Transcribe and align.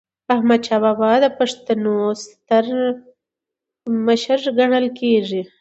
احمدشاه 0.33 0.79
بابا 0.83 1.11
د 1.23 1.25
پښتنو 1.39 1.95
ستر 2.23 2.65
مشر 4.05 4.39
ګڼل 4.57 4.85
کېږي. 4.99 5.41